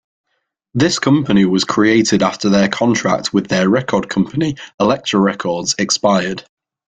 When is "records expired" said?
5.19-6.43